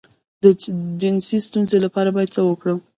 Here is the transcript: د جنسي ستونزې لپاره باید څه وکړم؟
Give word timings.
د 0.43 0.45
جنسي 1.01 1.37
ستونزې 1.47 1.77
لپاره 1.85 2.09
باید 2.15 2.33
څه 2.35 2.41
وکړم؟ 2.45 2.79